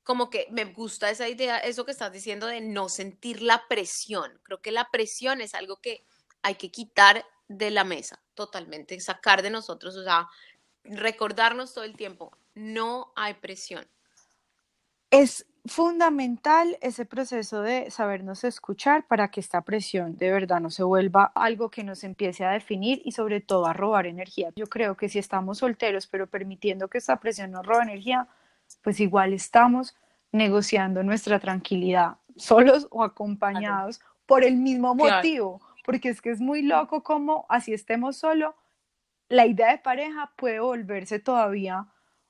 como 0.03 0.29
que 0.29 0.47
me 0.51 0.65
gusta 0.65 1.09
esa 1.09 1.27
idea, 1.27 1.57
eso 1.57 1.85
que 1.85 1.91
estás 1.91 2.11
diciendo 2.11 2.47
de 2.47 2.61
no 2.61 2.89
sentir 2.89 3.41
la 3.41 3.67
presión, 3.67 4.39
creo 4.43 4.61
que 4.61 4.71
la 4.71 4.89
presión 4.91 5.41
es 5.41 5.53
algo 5.55 5.77
que 5.77 6.05
hay 6.41 6.55
que 6.55 6.71
quitar 6.71 7.25
de 7.47 7.71
la 7.71 7.83
mesa 7.83 8.21
totalmente, 8.33 8.99
sacar 8.99 9.41
de 9.41 9.49
nosotros, 9.49 9.95
o 9.95 10.03
sea, 10.03 10.27
recordarnos 10.83 11.73
todo 11.73 11.83
el 11.83 11.95
tiempo, 11.95 12.31
no 12.55 13.11
hay 13.15 13.33
presión. 13.35 13.87
Es 15.11 15.45
fundamental 15.65 16.77
ese 16.81 17.05
proceso 17.05 17.61
de 17.61 17.91
sabernos 17.91 18.43
escuchar 18.43 19.07
para 19.07 19.29
que 19.29 19.39
esta 19.39 19.61
presión 19.61 20.17
de 20.17 20.31
verdad 20.31 20.59
no 20.59 20.69
se 20.69 20.83
vuelva 20.83 21.31
algo 21.35 21.69
que 21.69 21.83
nos 21.83 22.03
empiece 22.03 22.45
a 22.45 22.51
definir 22.51 23.01
y 23.03 23.11
sobre 23.11 23.41
todo 23.41 23.65
a 23.65 23.73
robar 23.73 24.07
energía. 24.07 24.51
Yo 24.55 24.67
creo 24.67 24.95
que 24.95 25.09
si 25.09 25.19
estamos 25.19 25.59
solteros 25.59 26.07
pero 26.07 26.27
permitiendo 26.27 26.87
que 26.87 26.99
esta 26.99 27.19
presión 27.19 27.51
nos 27.51 27.65
robe 27.65 27.83
energía, 27.83 28.27
pues 28.81 28.99
igual 28.99 29.33
estamos 29.33 29.95
negociando 30.31 31.03
nuestra 31.03 31.39
tranquilidad, 31.39 32.17
solos 32.35 32.87
o 32.91 33.03
acompañados 33.03 33.99
por 34.25 34.43
el 34.43 34.57
mismo 34.57 34.95
motivo, 34.95 35.61
porque 35.83 36.09
es 36.09 36.21
que 36.21 36.29
es 36.29 36.39
muy 36.39 36.61
loco 36.61 37.03
como 37.03 37.45
así 37.49 37.73
estemos 37.73 38.17
solos, 38.17 38.53
la 39.27 39.45
idea 39.45 39.71
de 39.71 39.77
pareja 39.77 40.31
puede 40.35 40.59
volverse 40.59 41.19
todavía 41.19 41.87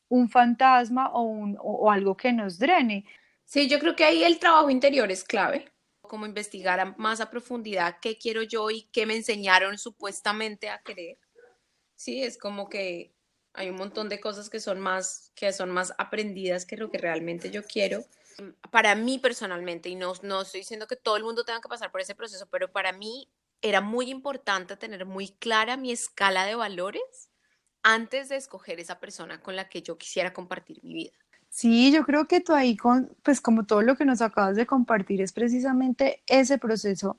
un 0.10 0.30
fantasma 0.30 1.10
o, 1.10 1.22
un, 1.22 1.58
o, 1.62 1.92
algo 1.92 2.18
que 2.18 2.34
nos 2.34 2.58
drene. 2.58 3.06
Sí, 3.46 3.68
yo 3.68 3.80
creo 3.80 3.96
que 3.96 4.04
ahí 4.04 4.24
el 4.24 4.40
trabajo 4.40 4.70
interior 4.70 5.12
es 5.12 5.24
clave, 5.24 5.72
como 6.02 6.26
investigar 6.26 6.98
más 6.98 7.22
a 7.22 7.30
profundidad 7.30 7.98
qué 8.02 8.18
quiero 8.18 8.44
yo 8.44 8.70
y 8.72 8.90
qué 8.92 9.06
me 9.06 9.16
enseñaron 9.16 9.78
supuestamente 9.78 10.70
a 10.70 10.82
querer. 10.82 11.18
Sí, 11.96 12.24
es 12.24 12.38
como 12.38 12.70
que 12.70 13.14
hay 13.60 13.70
un 13.70 13.76
montón 13.76 14.08
de 14.08 14.22
cosas 14.22 14.50
que 14.50 14.62
son 14.62 14.80
más, 14.80 15.34
que 15.36 15.52
son 15.52 15.70
más 15.70 15.94
aprendidas 15.98 16.66
que 16.66 16.78
lo 16.78 16.90
que 16.90 16.98
realmente 16.98 17.52
yo 17.52 17.62
quiero. 17.64 18.06
Para 18.72 18.96
mí 18.96 19.20
personalmente, 19.20 19.90
y 19.90 19.96
no, 19.96 20.14
no 20.24 20.44
estoy 20.44 20.62
diciendo 20.62 20.88
que 20.88 20.96
todo 20.96 21.18
el 21.18 21.26
mundo 21.26 21.44
tenga 21.44 21.60
que 21.60 21.68
pasar 21.68 21.92
por 21.92 22.00
ese 22.00 22.16
proceso, 22.16 22.48
pero 22.50 22.72
para 22.72 22.94
mí 22.94 23.28
era 23.62 23.82
muy 23.82 24.10
importante 24.10 24.78
tener 24.78 25.06
muy 25.06 25.28
clara 25.28 25.76
mi 25.76 25.92
escala 25.92 26.46
de 26.46 26.56
valores 26.56 27.30
antes 27.84 28.30
de 28.30 28.38
escoger 28.38 28.80
esa 28.80 29.02
persona 29.02 29.42
con 29.42 29.58
la 29.58 29.68
que 29.68 29.82
yo 29.82 29.98
quisiera 29.98 30.32
compartir 30.32 30.80
mi 30.82 30.94
vida. 30.94 31.12
Sí, 31.50 31.92
yo 31.92 32.06
creo 32.06 32.30
que 32.30 32.40
tú 32.40 32.54
ahí, 32.54 32.78
con, 32.78 33.14
pues 33.24 33.42
como 33.42 33.66
todo 33.66 33.82
lo 33.82 33.98
que 33.98 34.06
nos 34.06 34.22
acabas 34.22 34.56
de 34.56 34.66
compartir, 34.66 35.22
es 35.22 35.34
precisamente 35.34 36.24
ese 36.28 36.60
proceso 36.60 37.18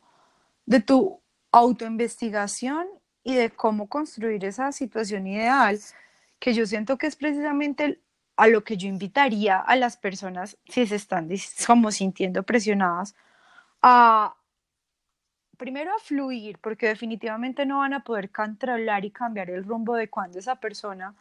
de 0.65 0.81
tu 0.81 1.21
autoinvestigación 1.53 2.87
y 3.23 3.35
de 3.35 3.51
cómo 3.51 3.91
construir 3.91 4.43
esa 4.47 4.73
situación 4.73 5.27
ideal, 5.27 5.79
que 6.41 6.55
yo 6.55 6.67
siento 6.67 6.99
que 6.99 7.07
es 7.07 7.15
precisamente 7.15 8.01
a 8.37 8.49
lo 8.49 8.65
que 8.65 8.77
yo 8.77 8.89
invitaría 8.89 9.59
a 9.59 9.77
las 9.77 9.97
personas 9.97 10.59
si 10.65 10.87
se 10.87 10.97
están 10.97 11.29
como 11.67 11.93
sintiendo 11.93 12.43
presionadas 12.43 13.15
a, 13.83 14.35
primero 15.57 15.95
a 15.95 15.99
fluir, 15.99 16.59
porque 16.59 16.89
definitivamente 16.89 17.67
no 17.67 17.79
van 17.79 17.93
a 17.93 18.03
poder 18.03 18.31
controlar 18.31 19.05
y 19.05 19.11
cambiar 19.11 19.51
el 19.51 19.63
rumbo 19.65 19.95
de 19.95 20.09
cuando 20.09 20.39
esa 20.39 20.57
persona 20.57 21.15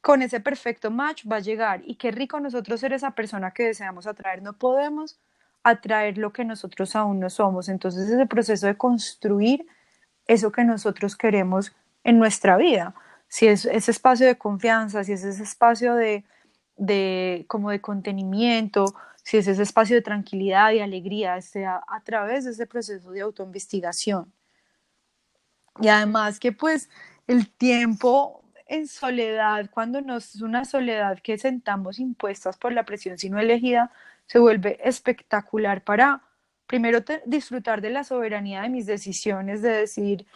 con 0.00 0.22
ese 0.22 0.40
perfecto 0.40 0.90
match 0.90 1.24
va 1.30 1.36
a 1.36 1.40
llegar. 1.40 1.82
Y 1.84 1.96
qué 1.96 2.10
rico 2.10 2.38
nosotros 2.38 2.80
ser 2.80 2.92
esa 2.92 3.12
persona 3.12 3.52
que 3.52 3.64
deseamos 3.64 4.06
atraer. 4.06 4.42
No 4.42 4.52
podemos 4.52 5.18
atraer 5.64 6.18
lo 6.18 6.32
que 6.32 6.44
nosotros 6.44 6.94
aún 6.94 7.18
no 7.18 7.30
somos. 7.30 7.68
Entonces 7.68 8.08
ese 8.08 8.26
proceso 8.26 8.66
de 8.66 8.76
construir 8.76 9.66
eso 10.26 10.52
que 10.52 10.64
nosotros 10.64 11.16
queremos 11.16 11.74
en 12.04 12.18
nuestra 12.18 12.56
vida. 12.56 12.94
Si 13.28 13.46
es 13.46 13.64
ese 13.64 13.90
espacio 13.90 14.26
de 14.26 14.38
confianza, 14.38 15.04
si 15.04 15.12
es 15.12 15.24
ese 15.24 15.42
espacio 15.42 15.94
de, 15.94 16.24
de 16.76 17.44
como 17.48 17.70
de 17.70 17.80
contenimiento, 17.80 18.94
si 19.22 19.38
es 19.38 19.48
ese 19.48 19.62
espacio 19.62 19.96
de 19.96 20.02
tranquilidad 20.02 20.72
y 20.72 20.80
alegría, 20.80 21.40
sea 21.42 21.82
a 21.88 22.00
través 22.02 22.44
de 22.44 22.52
ese 22.52 22.66
proceso 22.66 23.10
de 23.10 23.22
autoinvestigación. 23.22 24.32
Y 25.80 25.88
además 25.88 26.38
que 26.38 26.52
pues 26.52 26.88
el 27.26 27.48
tiempo 27.48 28.44
en 28.66 28.88
soledad, 28.88 29.70
cuando 29.70 30.00
no 30.00 30.16
es 30.16 30.40
una 30.42 30.64
soledad 30.64 31.18
que 31.20 31.38
sentamos 31.38 31.98
impuestas 31.98 32.56
por 32.56 32.72
la 32.72 32.84
presión 32.84 33.18
sino 33.18 33.38
elegida, 33.38 33.92
se 34.26 34.38
vuelve 34.38 34.78
espectacular 34.82 35.84
para 35.84 36.22
primero 36.66 37.00
disfrutar 37.26 37.80
de 37.80 37.90
la 37.90 38.04
soberanía 38.04 38.62
de 38.62 38.68
mis 38.68 38.86
decisiones, 38.86 39.62
de 39.62 39.70
decir 39.70 40.26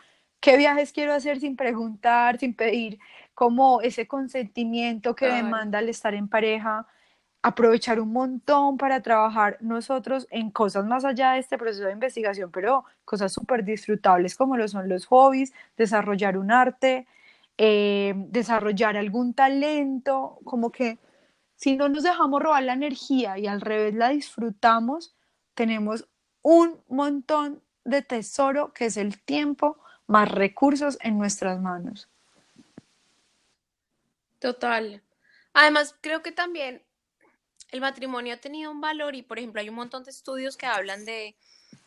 qué 0.41 0.57
viajes 0.57 0.93
quiero 0.93 1.13
hacer 1.13 1.39
sin 1.41 1.57
preguntar, 1.57 2.39
sin 2.39 2.55
pedir 2.55 2.99
como 3.35 3.81
ese 3.81 4.07
consentimiento 4.07 5.15
que 5.15 5.29
demanda 5.29 5.79
el 5.79 5.89
estar 5.89 6.15
en 6.15 6.29
pareja, 6.29 6.87
aprovechar 7.43 8.01
un 8.01 8.13
montón 8.13 8.77
para 8.77 9.01
trabajar 9.01 9.57
nosotros 9.61 10.27
en 10.31 10.51
cosas 10.51 10.85
más 10.85 11.05
allá 11.05 11.33
de 11.33 11.41
este 11.41 11.57
proceso 11.57 11.87
de 11.87 11.93
investigación, 11.93 12.51
pero 12.51 12.85
cosas 13.05 13.33
súper 13.33 13.65
disfrutables 13.65 14.37
como 14.37 14.57
lo 14.57 14.69
son 14.69 14.89
los 14.89 15.07
hobbies, 15.07 15.53
desarrollar 15.77 16.37
un 16.37 16.51
arte, 16.51 17.07
eh, 17.57 18.15
desarrollar 18.29 18.97
algún 18.97 19.33
talento, 19.35 20.39
como 20.45 20.71
que 20.71 20.99
si 21.57 21.77
no 21.77 21.89
nos 21.89 22.03
dejamos 22.03 22.43
robar 22.43 22.63
la 22.63 22.75
energía 22.75 23.39
y 23.39 23.47
al 23.47 23.61
revés 23.61 23.95
la 23.95 24.11
disfrutamos, 24.11 25.15
tenemos 25.55 26.09
un 26.43 26.83
montón 26.89 27.63
de 27.85 28.03
tesoro 28.03 28.73
que 28.73 28.87
es 28.87 28.97
el 28.97 29.21
tiempo 29.23 29.79
más 30.11 30.29
recursos 30.29 30.99
en 31.03 31.19
nuestras 31.19 31.61
manos. 31.61 32.09
Total. 34.41 35.05
Además, 35.53 35.95
creo 36.01 36.21
que 36.21 36.33
también 36.33 36.83
el 37.71 37.81
matrimonio 37.81 38.35
ha 38.35 38.39
tenido 38.39 38.73
un 38.73 38.81
valor 38.81 39.15
y, 39.15 39.23
por 39.23 39.39
ejemplo, 39.39 39.61
hay 39.61 39.69
un 39.69 39.77
montón 39.77 40.03
de 40.03 40.11
estudios 40.11 40.57
que 40.57 40.67
hablan 40.67 41.05
de, 41.05 41.37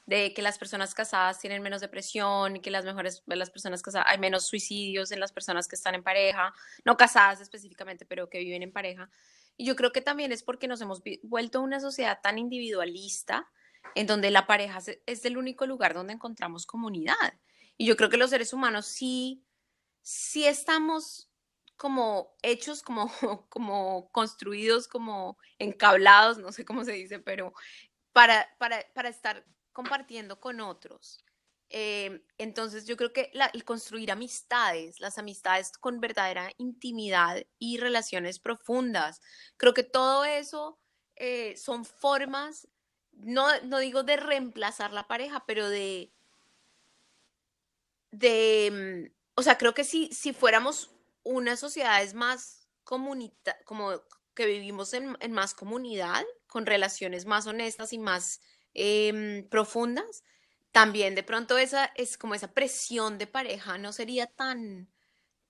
que 0.08 0.42
las 0.42 0.58
personas 0.58 0.96
casadas 0.96 1.40
tienen 1.40 1.62
menos 1.62 1.82
depresión 1.82 2.56
y 2.56 2.62
que 2.62 2.72
las 2.72 2.86
mejores, 2.86 3.24
las 3.26 3.50
personas 3.50 3.82
casadas, 3.82 4.08
hay 4.10 4.20
menos 4.20 4.48
suicidios 4.48 5.12
en 5.12 5.20
las 5.20 5.34
personas 5.34 5.68
que 5.68 5.76
están 5.76 5.94
en 5.94 6.04
pareja, 6.04 6.54
no 6.86 6.96
casadas 6.96 7.42
específicamente, 7.42 8.06
pero 8.06 8.30
que 8.30 8.40
viven 8.40 8.64
en 8.64 8.72
pareja. 8.72 9.10
Y 9.58 9.66
yo 9.66 9.76
creo 9.76 9.92
que 9.92 10.02
también 10.02 10.32
es 10.32 10.44
porque 10.44 10.70
nos 10.70 10.80
hemos 10.80 11.02
vuelto 11.24 11.60
una 11.60 11.82
sociedad 11.82 12.20
tan 12.24 12.40
individualista, 12.40 13.50
en 13.96 14.08
donde 14.08 14.32
la 14.32 14.48
pareja 14.48 14.80
es 15.06 15.26
el 15.26 15.38
único 15.38 15.66
lugar 15.66 15.94
donde 15.94 16.14
encontramos 16.14 16.66
comunidad. 16.66 17.34
Y 17.78 17.86
yo 17.86 17.96
creo 17.96 18.10
que 18.10 18.18
los 18.18 18.30
seres 18.30 18.54
humanos 18.54 18.86
sí, 18.86 19.46
sí 20.02 20.46
estamos 20.46 21.30
como 21.76 22.36
hechos, 22.42 22.82
como, 22.84 23.12
como 23.50 24.10
construidos, 24.12 24.88
como 24.88 25.38
encablados, 25.60 26.38
no 26.38 26.52
sé 26.52 26.66
cómo 26.66 26.86
se 26.86 26.94
dice, 26.94 27.20
pero 27.20 27.54
para, 28.12 28.48
para, 28.58 28.86
para 28.94 29.10
estar 29.10 29.46
compartiendo 29.74 30.40
con 30.40 30.62
otros. 30.62 31.26
Eh, 31.76 32.24
entonces 32.38 32.86
yo 32.86 32.96
creo 32.96 33.12
que 33.14 33.32
el 33.54 33.66
construir 33.66 34.12
amistades, 34.12 35.00
las 35.00 35.18
amistades 35.18 35.72
con 35.72 36.00
verdadera 36.00 36.52
intimidad 36.58 37.44
y 37.58 37.78
relaciones 37.80 38.38
profundas, 38.38 39.22
creo 39.58 39.74
que 39.74 39.84
todo 39.84 40.24
eso 40.24 40.80
eh, 41.16 41.58
son 41.58 41.84
formas, 41.84 42.68
no, 43.12 43.48
no 43.64 43.80
digo 43.80 44.04
de 44.04 44.18
reemplazar 44.18 44.94
la 44.94 45.08
pareja, 45.08 45.46
pero 45.48 45.68
de, 45.68 46.13
de, 48.14 49.10
mm, 49.10 49.14
o 49.36 49.44
sea, 49.44 49.58
creo 49.58 49.74
que 49.74 49.84
si, 49.84 50.08
si 50.14 50.34
fuéramos 50.34 50.92
unas 51.24 51.60
sociedades 51.60 52.14
más 52.14 52.68
comunita, 52.84 53.58
como 53.66 53.92
que 54.36 54.46
vivimos 54.46 54.94
en, 54.94 55.18
en, 55.20 55.32
más 55.32 55.54
comunidad, 55.54 56.24
con 56.48 56.66
relaciones 56.66 57.26
más 57.26 57.48
honestas 57.48 57.92
y 57.94 57.98
más 57.98 58.42
eh, 58.74 59.48
profundas, 59.50 60.24
también 60.72 61.16
de 61.16 61.24
pronto 61.24 61.58
esa 61.58 61.86
es 61.96 62.18
como 62.18 62.36
esa 62.36 62.52
presión 62.54 63.18
de 63.18 63.28
pareja 63.28 63.78
no 63.78 63.92
sería 63.94 64.28
tan, 64.28 64.90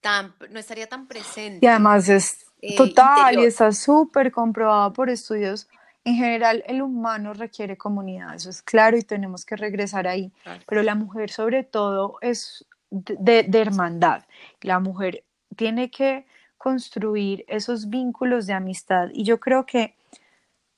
tan 0.01 0.35
no 0.49 0.59
estaría 0.59 0.87
tan 0.87 1.07
presente. 1.07 1.65
Y 1.65 1.67
además 1.67 2.09
es 2.09 2.45
eh, 2.61 2.75
total 2.75 3.39
y 3.39 3.45
está 3.45 3.71
súper 3.71 4.31
comprobado 4.31 4.91
por 4.93 5.09
estudios. 5.09 5.67
En 6.05 6.15
general, 6.15 6.63
el 6.67 6.81
humano 6.81 7.33
requiere 7.33 7.77
comunidad, 7.77 8.35
eso 8.35 8.49
es 8.49 8.61
claro 8.61 8.97
y 8.97 9.03
tenemos 9.03 9.45
que 9.45 9.55
regresar 9.55 10.07
ahí. 10.07 10.31
Pero 10.67 10.83
la 10.83 10.95
mujer, 10.95 11.29
sobre 11.29 11.63
todo, 11.63 12.17
es 12.21 12.65
de, 12.89 13.43
de 13.43 13.61
hermandad. 13.61 14.23
La 14.61 14.79
mujer 14.79 15.23
tiene 15.55 15.89
que 15.89 16.25
construir 16.57 17.45
esos 17.47 17.89
vínculos 17.89 18.47
de 18.47 18.53
amistad. 18.53 19.09
Y 19.13 19.23
yo 19.23 19.39
creo 19.39 19.65
que 19.65 19.95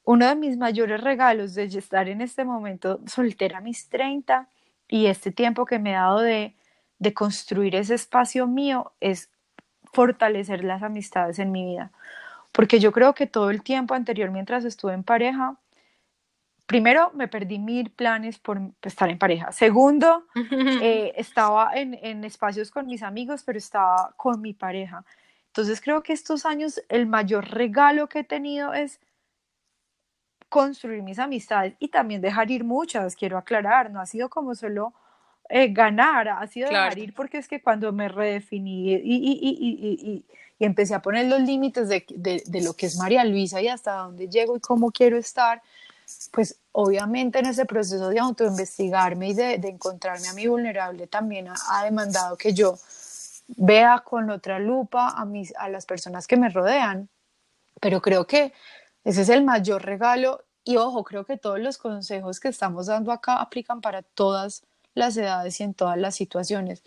uno 0.04 0.28
de 0.28 0.36
mis 0.36 0.58
mayores 0.58 1.02
regalos 1.02 1.56
de 1.56 1.64
estar 1.64 2.08
en 2.08 2.22
este 2.22 2.46
momento 2.46 3.00
soltera 3.08 3.58
a 3.58 3.62
mis 3.62 3.90
30 3.90 4.48
y 4.88 5.08
este 5.08 5.32
tiempo 5.32 5.66
que 5.66 5.80
me 5.80 5.92
he 5.92 5.94
dado 5.94 6.20
de, 6.20 6.56
de 7.00 7.14
construir 7.14 7.76
ese 7.76 7.96
espacio 7.96 8.48
mío 8.48 8.94
es 9.00 9.30
fortalecer 9.92 10.64
las 10.64 10.84
amistades 10.84 11.40
en 11.40 11.52
mi 11.52 11.66
vida. 11.66 11.92
Porque 12.56 12.80
yo 12.80 12.94
creo 12.94 13.14
que 13.14 13.28
todo 13.28 13.50
el 13.50 13.62
tiempo 13.62 13.94
anterior, 13.94 14.32
mientras 14.32 14.64
estuve 14.64 14.94
en 14.94 15.04
pareja, 15.04 15.58
primero 16.66 17.12
me 17.14 17.28
perdí 17.28 17.60
mil 17.60 17.92
planes 17.92 18.40
por 18.40 18.62
estar 18.82 19.10
en 19.10 19.20
pareja. 19.20 19.52
Segundo, 19.52 20.26
eh, 20.82 21.12
estaba 21.18 21.76
en, 21.76 22.00
en, 22.02 22.24
espacios 22.24 22.72
con 22.72 22.88
mis 22.88 23.04
amigos, 23.04 23.44
pero 23.44 23.58
estaba 23.58 24.14
con 24.16 24.42
mi 24.42 24.54
pareja. 24.54 25.04
Entonces 25.48 25.82
creo 25.82 26.02
que 26.02 26.14
estos 26.14 26.46
años 26.46 26.82
el 26.88 27.08
mayor 27.08 27.50
regalo 27.50 28.08
que 28.08 28.20
he 28.20 28.24
tenido 28.24 28.74
es 28.74 29.02
construir 30.48 31.04
mis 31.04 31.20
amistades 31.20 31.76
y 31.80 31.90
también 31.90 32.22
dejar 32.22 32.50
ir 32.52 32.64
muchas, 32.64 33.18
quiero 33.18 33.38
aclarar, 33.38 33.92
no 33.92 34.00
ha 34.00 34.06
sido 34.06 34.30
como 34.30 34.56
solo 34.56 34.94
eh, 35.50 35.68
ganar, 35.72 36.28
ha 36.28 36.48
sido 36.48 36.70
dejar 36.70 36.98
ir 36.98 37.14
porque 37.14 37.38
es 37.38 37.48
que 37.48 37.62
cuando 37.62 37.92
me 37.92 38.10
redefiní 38.10 38.94
y, 38.94 38.96
y, 38.96 39.40
y, 39.42 40.26
y 40.60 40.66
empecé 40.66 40.96
a 40.96 41.02
poner 41.02 41.28
los 41.28 41.42
límites 41.42 41.90
de, 41.90 42.06
de, 42.10 42.42
de, 42.46 42.62
lo 42.62 42.74
que 42.74 42.88
es 42.88 42.98
María 42.98 43.24
Luisa 43.26 43.62
y 43.62 43.68
hasta 43.68 43.94
dónde 43.94 44.28
llego 44.28 44.56
y 44.58 44.60
cómo 44.60 44.92
quiero 44.92 45.18
estar, 45.18 45.62
pues 46.32 46.60
obviamente 46.72 47.40
en 47.40 47.48
ese 47.48 47.66
proceso 47.66 48.10
de 48.10 48.20
autoinvestigarme 48.20 49.30
y 49.30 49.34
de, 49.34 49.58
de 49.58 49.70
encontrarme 49.70 50.28
a 50.28 50.34
mi 50.34 50.48
vulnerable 50.48 51.08
también 51.08 51.48
ha, 51.48 51.56
ha, 51.70 51.84
demandado 51.84 52.38
que 52.38 52.54
yo 52.54 52.78
vea 53.48 54.02
con 54.04 54.30
otra 54.30 54.60
lupa 54.60 55.10
a, 55.10 55.26
mis, 55.26 55.54
a 55.58 55.70
las 55.70 55.86
personas 55.86 56.26
que 56.28 56.38
me 56.38 56.50
rodean, 56.50 57.10
pero 57.80 58.02
creo 58.02 58.26
que 58.26 58.54
ese 59.04 59.22
es 59.22 59.30
el 59.30 59.44
mayor 59.44 59.84
regalo 59.84 60.44
y 60.64 60.78
ojo, 60.78 61.04
creo 61.04 61.26
que 61.26 61.38
todos 61.38 61.60
los 61.60 61.78
consejos 61.78 62.40
que 62.40 62.48
estamos 62.48 62.88
dando 62.88 63.12
acá 63.12 63.40
aplican 63.40 63.82
para 63.82 64.02
todas 64.02 64.64
las 64.96 65.16
edades 65.16 65.60
y 65.60 65.64
en 65.64 65.74
todas 65.74 65.98
las 65.98 66.16
situaciones. 66.16 66.82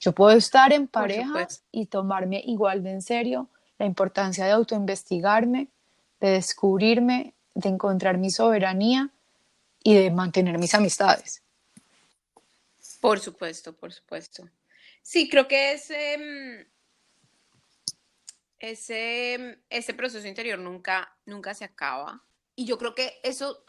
Yo 0.00 0.12
puedo 0.12 0.36
estar 0.36 0.72
en 0.72 0.88
pareja 0.88 1.46
y 1.70 1.86
tomarme 1.86 2.42
igual 2.44 2.82
de 2.82 2.90
en 2.90 3.02
serio 3.02 3.48
la 3.78 3.86
importancia 3.86 4.44
de 4.44 4.52
autoinvestigarme, 4.52 5.68
de 6.20 6.30
descubrirme, 6.30 7.34
de 7.54 7.68
encontrar 7.68 8.18
mi 8.18 8.30
soberanía 8.30 9.10
y 9.82 9.94
de 9.94 10.10
mantener 10.10 10.58
mis 10.58 10.74
amistades. 10.74 11.42
Por 13.00 13.20
supuesto, 13.20 13.72
por 13.74 13.92
supuesto. 13.92 14.48
Sí, 15.02 15.28
creo 15.28 15.48
que 15.48 15.72
ese, 15.72 16.66
ese, 18.58 19.58
ese 19.70 19.94
proceso 19.94 20.26
interior 20.26 20.58
nunca, 20.58 21.16
nunca 21.24 21.54
se 21.54 21.64
acaba. 21.64 22.22
Y 22.54 22.66
yo 22.66 22.78
creo 22.78 22.94
que 22.94 23.18
eso, 23.22 23.64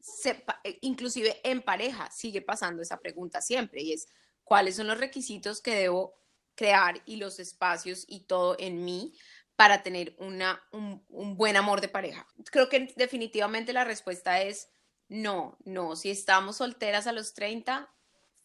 se, 0.00 0.44
inclusive 0.80 1.40
en 1.44 1.62
pareja, 1.62 2.10
sigue 2.10 2.42
pasando 2.42 2.82
esa 2.82 2.98
pregunta 3.00 3.40
siempre, 3.40 3.82
y 3.82 3.92
es, 3.92 4.08
¿cuáles 4.44 4.76
son 4.76 4.86
los 4.86 4.98
requisitos 4.98 5.60
que 5.60 5.74
debo 5.74 6.14
crear 6.54 7.02
y 7.06 7.16
los 7.16 7.38
espacios 7.38 8.04
y 8.08 8.20
todo 8.20 8.56
en 8.58 8.84
mí 8.84 9.14
para 9.56 9.82
tener 9.82 10.14
una, 10.18 10.62
un, 10.72 11.04
buen 11.36 11.56
amor 11.56 11.80
de 11.80 11.88
pareja? 11.88 12.26
Creo 12.50 12.68
que 12.68 12.92
definitivamente 12.96 13.72
la 13.72 13.84
respuesta 13.84 14.42
es 14.42 14.68
no, 15.08 15.58
no. 15.64 15.96
Si 15.96 16.10
estamos 16.10 16.56
solteras 16.56 17.06
a 17.06 17.12
los 17.12 17.34
30, 17.34 17.92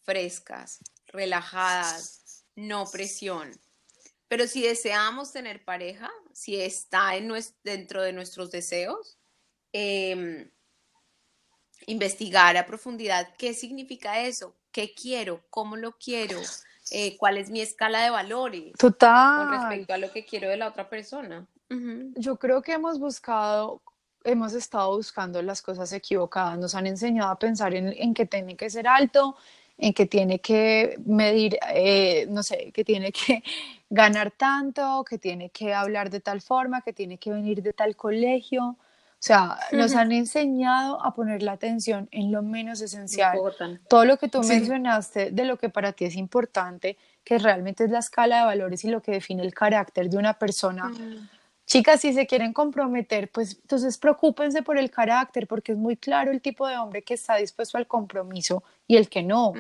frescas, 0.02 0.80
relajadas, 1.08 2.46
no 2.56 2.86
presión. 2.92 3.52
Pero 4.28 4.48
si 4.48 4.64
deseamos 4.64 5.32
tener 5.32 5.64
pareja, 5.64 6.12
si 6.34 6.60
está 6.60 7.16
en 7.16 7.32
dentro 7.64 8.02
de 8.02 8.14
nuestros 8.14 8.50
deseos, 8.50 9.20
eh, 9.74 10.52
investigar 11.88 12.58
a 12.58 12.66
profundidad 12.66 13.30
qué 13.38 13.54
significa 13.54 14.22
eso, 14.22 14.56
qué 14.72 14.94
quiero, 14.94 15.42
cómo 15.50 15.76
lo 15.76 15.94
quiero, 15.94 16.40
eh, 16.92 17.18
cuál 17.18 17.38
es 17.38 17.50
mi 17.50 17.62
escala 17.62 18.04
de 18.04 18.10
valores 18.10 18.74
Total. 18.78 19.38
con 19.38 19.60
respecto 19.60 19.94
a 19.94 19.98
lo 19.98 20.12
que 20.12 20.26
quiero 20.26 20.50
de 20.50 20.58
la 20.58 20.68
otra 20.68 20.90
persona. 20.90 21.46
Uh 21.70 21.74
-huh. 21.76 22.14
Yo 22.16 22.38
creo 22.38 22.62
que 22.62 22.74
hemos 22.74 23.00
buscado, 23.00 23.82
hemos 24.24 24.54
estado 24.54 24.96
buscando 24.96 25.42
las 25.42 25.62
cosas 25.62 25.92
equivocadas, 25.94 26.58
nos 26.60 26.76
han 26.76 26.88
enseñado 26.88 27.32
a 27.32 27.40
pensar 27.40 27.74
en, 27.74 27.94
en 27.98 28.14
que 28.14 28.26
tiene 28.26 28.56
que 28.56 28.70
ser 28.70 28.88
alto, 28.88 29.36
en 29.78 29.94
que 29.94 30.06
tiene 30.06 30.40
que 30.40 30.96
medir, 31.06 31.58
eh, 31.74 32.28
no 32.30 32.44
sé, 32.44 32.72
que 32.72 32.84
tiene 32.84 33.12
que 33.12 33.44
ganar 33.90 34.32
tanto, 34.32 35.04
que 35.04 35.18
tiene 35.18 35.50
que 35.50 35.74
hablar 35.74 36.10
de 36.10 36.22
tal 36.22 36.42
forma, 36.42 36.82
que 36.82 36.94
tiene 36.94 37.18
que 37.18 37.32
venir 37.32 37.62
de 37.62 37.74
tal 37.74 37.96
colegio. 37.96 38.78
O 39.26 39.28
sea, 39.28 39.58
nos 39.72 39.96
han 39.96 40.12
enseñado 40.12 41.04
a 41.04 41.16
poner 41.16 41.42
la 41.42 41.54
atención 41.54 42.08
en 42.12 42.32
lo 42.32 42.44
menos 42.44 42.80
esencial. 42.80 43.40
Todo 43.90 44.06
lo 44.06 44.18
que 44.18 44.28
tú 44.28 44.44
sí. 44.44 44.50
mencionaste 44.50 45.32
de 45.32 45.46
lo 45.46 45.58
que 45.58 45.70
para 45.70 45.94
ti 45.94 46.06
es 46.06 46.16
importante, 46.16 46.96
que 47.24 47.40
realmente 47.40 47.86
es 47.86 47.90
la 47.90 47.98
escala 47.98 48.38
de 48.38 48.46
valores 48.46 48.86
y 48.86 48.90
lo 48.90 49.02
que 49.02 49.14
define 49.14 49.42
el 49.42 49.52
carácter 49.52 50.12
de 50.12 50.18
una 50.18 50.36
persona. 50.36 50.92
Chicas, 51.66 52.02
si 52.02 52.14
se 52.14 52.28
quieren 52.28 52.54
comprometer, 52.54 53.32
pues 53.32 53.58
entonces 53.60 53.98
preocúpense 53.98 54.62
por 54.62 54.78
el 54.78 54.92
carácter, 54.92 55.48
porque 55.48 55.72
es 55.72 55.78
muy 55.78 55.98
claro 55.98 56.32
el 56.32 56.40
tipo 56.40 56.68
de 56.68 56.78
hombre 56.78 57.02
que 57.02 57.16
está 57.16 57.38
dispuesto 57.38 57.80
al 57.80 57.88
compromiso 57.88 58.64
y 58.88 58.98
el 58.98 59.10
que 59.10 59.24
no. 59.24 59.54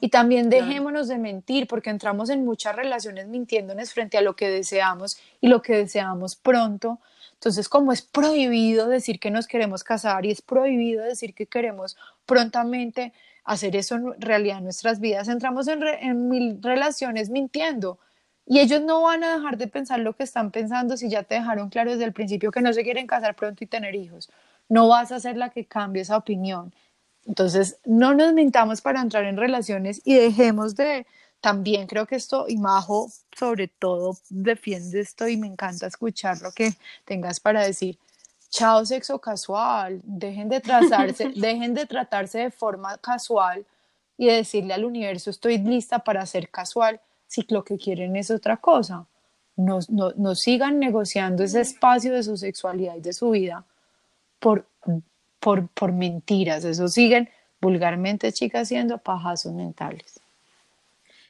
Y 0.00 0.08
también 0.08 0.50
dejémonos 0.50 1.06
de 1.06 1.18
mentir, 1.18 1.68
porque 1.68 1.90
entramos 1.90 2.30
en 2.30 2.44
muchas 2.44 2.74
relaciones 2.74 3.28
mintiéndonos 3.28 3.92
frente 3.92 4.18
a 4.18 4.22
lo 4.22 4.34
que 4.34 4.50
deseamos 4.50 5.18
y 5.40 5.46
lo 5.46 5.62
que 5.62 5.76
deseamos 5.76 6.34
pronto. 6.34 6.98
Entonces, 7.34 7.68
como 7.68 7.92
es 7.92 8.02
prohibido 8.02 8.88
decir 8.88 9.20
que 9.20 9.30
nos 9.30 9.46
queremos 9.46 9.84
casar 9.84 10.26
y 10.26 10.32
es 10.32 10.42
prohibido 10.42 11.04
decir 11.04 11.32
que 11.32 11.46
queremos 11.46 11.96
prontamente 12.26 13.12
hacer 13.44 13.76
eso 13.76 13.94
en 13.96 14.20
realidad 14.20 14.58
en 14.58 14.64
nuestras 14.64 14.98
vidas, 14.98 15.28
entramos 15.28 15.68
en, 15.68 15.80
re 15.80 16.04
en 16.04 16.28
mil 16.28 16.60
relaciones 16.60 17.30
mintiendo 17.30 17.98
y 18.52 18.60
ellos 18.60 18.82
no 18.82 19.00
van 19.00 19.24
a 19.24 19.36
dejar 19.36 19.56
de 19.56 19.66
pensar 19.66 20.00
lo 20.00 20.12
que 20.14 20.24
están 20.24 20.50
pensando 20.50 20.98
si 20.98 21.08
ya 21.08 21.22
te 21.22 21.36
dejaron 21.36 21.70
claro 21.70 21.92
desde 21.92 22.04
el 22.04 22.12
principio 22.12 22.50
que 22.50 22.60
no 22.60 22.70
se 22.74 22.82
quieren 22.82 23.06
casar 23.06 23.34
pronto 23.34 23.64
y 23.64 23.66
tener 23.66 23.94
hijos. 23.94 24.28
No 24.68 24.88
vas 24.88 25.10
a 25.10 25.20
ser 25.20 25.38
la 25.38 25.48
que 25.48 25.64
cambie 25.64 26.02
esa 26.02 26.18
opinión. 26.18 26.74
Entonces, 27.24 27.78
no 27.86 28.12
nos 28.12 28.34
mintamos 28.34 28.82
para 28.82 29.00
entrar 29.00 29.24
en 29.24 29.38
relaciones 29.38 30.02
y 30.04 30.16
dejemos 30.16 30.74
de, 30.74 31.06
también 31.40 31.86
creo 31.86 32.04
que 32.04 32.16
esto, 32.16 32.44
y 32.46 32.58
Majo 32.58 33.08
sobre 33.34 33.68
todo 33.68 34.18
defiende 34.28 35.00
esto 35.00 35.26
y 35.26 35.38
me 35.38 35.46
encanta 35.46 35.86
escuchar 35.86 36.42
lo 36.42 36.52
que 36.52 36.74
tengas 37.06 37.40
para 37.40 37.62
decir. 37.62 37.98
Chao 38.50 38.84
sexo 38.84 39.18
casual, 39.18 40.02
dejen 40.04 40.50
de 40.50 40.60
tratarse, 40.60 41.32
dejen 41.36 41.72
de 41.72 41.86
tratarse 41.86 42.40
de 42.40 42.50
forma 42.50 42.98
casual 42.98 43.64
y 44.18 44.26
de 44.26 44.34
decirle 44.34 44.74
al 44.74 44.84
universo 44.84 45.30
estoy 45.30 45.56
lista 45.56 46.00
para 46.00 46.26
ser 46.26 46.50
casual 46.50 47.00
si 47.32 47.46
lo 47.48 47.64
que 47.64 47.78
quieren 47.78 48.14
es 48.16 48.30
otra 48.30 48.58
cosa. 48.58 49.06
No, 49.56 49.78
no, 49.88 50.12
no 50.16 50.34
sigan 50.34 50.78
negociando 50.78 51.42
ese 51.42 51.62
espacio 51.62 52.12
de 52.12 52.22
su 52.22 52.36
sexualidad 52.36 52.96
y 52.96 53.00
de 53.00 53.14
su 53.14 53.30
vida 53.30 53.64
por, 54.38 54.66
por, 55.40 55.68
por 55.68 55.92
mentiras. 55.92 56.64
Eso 56.64 56.88
siguen 56.88 57.30
vulgarmente, 57.58 58.32
chicas, 58.32 58.68
siendo 58.68 58.98
pajazos 58.98 59.54
mentales. 59.54 60.20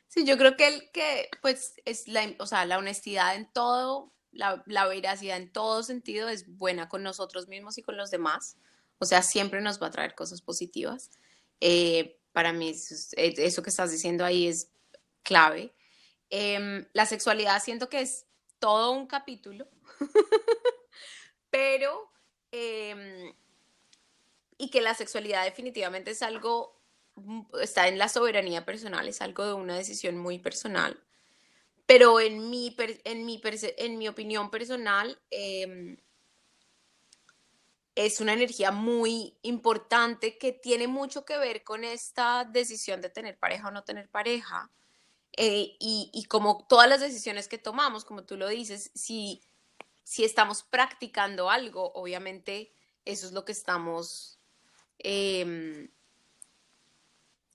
Sí, 0.09 0.25
yo 0.25 0.37
creo 0.37 0.57
que 0.57 0.67
el 0.67 0.91
que, 0.91 1.29
pues, 1.41 1.75
es 1.85 2.09
la, 2.09 2.23
o 2.41 2.47
sea, 2.47 2.67
la 2.67 2.79
honestidad 2.79 3.37
en 3.37 3.47
todo, 3.53 4.11
la, 4.33 4.62
la 4.67 4.87
veracidad 4.88 5.37
en 5.37 5.53
todo 5.53 5.85
sentido 5.85 6.29
es 6.29 6.57
buena 6.59 6.88
con 6.88 7.05
nosotros 7.05 7.47
mismos 7.47 7.79
y 7.79 7.83
con 7.83 7.97
los 7.97 8.11
demás. 8.11 8.57
O 8.99 9.05
sea, 9.05 9.23
siempre 9.23 9.61
nos 9.61 9.81
va 9.81 9.87
a 9.87 9.93
traer 9.93 10.17
cosas 10.17 10.43
positivas. 10.43 11.11
Eh, 11.61 12.19
para 12.33 12.53
mí, 12.53 12.71
eso, 12.71 12.95
eso 13.17 13.62
que 13.62 13.71
estás 13.71 13.93
diciendo 13.93 14.25
ahí 14.25 14.49
es 14.49 14.69
clave. 15.23 15.73
Eh, 16.35 16.88
la 16.95 17.07
sexualidad 17.07 17.62
siento 17.62 17.88
que 17.88 18.01
es 18.01 18.27
todo 18.59 18.90
un 18.92 19.07
capítulo, 19.07 19.68
pero 21.51 22.12
Em, 22.53 23.35
y 24.59 24.71
que 24.71 24.83
la 24.83 24.95
sexualidad 24.95 25.45
definitivamente 25.45 26.11
es 26.12 26.23
algo, 26.23 26.79
mm, 27.16 27.42
está 27.62 27.88
en 27.88 27.99
la 27.99 28.09
soberanía 28.09 28.64
personal, 28.64 29.09
es 29.09 29.23
algo 29.23 29.47
de 29.47 29.55
una 29.55 29.77
decisión 29.77 30.18
muy 30.18 30.38
personal. 30.38 31.03
Pero 31.87 32.21
en 32.21 32.51
mi, 32.51 32.77
en 33.05 33.27
mi, 33.27 33.40
en 33.79 33.99
mi 33.99 34.09
opinión 34.09 34.51
personal, 34.51 35.21
em, 35.31 35.97
es 37.95 38.21
una 38.21 38.35
energía 38.35 38.71
muy 38.71 39.37
importante 39.42 40.38
que 40.38 40.53
tiene 40.53 40.88
mucho 40.88 41.25
que 41.25 41.38
ver 41.38 41.64
con 41.64 41.85
esta 41.85 42.45
decisión 42.45 43.01
de 43.01 43.11
tener 43.11 43.38
pareja 43.38 43.68
o 43.68 43.71
no 43.71 43.85
tener 43.85 44.09
pareja. 44.11 44.71
Eh, 45.37 45.77
y, 45.81 46.27
como 46.29 46.66
todas 46.68 46.88
las 46.88 47.01
decisiones 47.01 47.49
que 47.49 47.59
tomamos, 47.59 48.05
como 48.05 48.25
tú 48.25 48.37
lo 48.37 48.49
dices, 48.49 48.90
si, 48.95 49.42
si 50.03 50.25
estamos 50.25 50.62
practicando 50.62 51.51
algo, 51.51 51.92
obviamente 51.95 52.73
eso 53.05 53.27
es 53.27 53.33
lo 53.33 53.45
que 53.45 53.53
estamos... 53.53 54.38
Em, 54.99 55.90